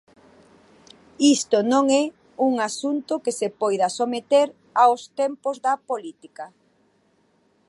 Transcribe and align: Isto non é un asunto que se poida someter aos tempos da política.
Isto 1.35 1.57
non 1.71 1.85
é 2.01 2.03
un 2.47 2.53
asunto 2.69 3.13
que 3.23 3.33
se 3.39 3.47
poida 3.61 3.87
someter 3.99 4.47
aos 4.83 5.01
tempos 5.19 5.55
da 5.65 5.73
política. 5.89 6.45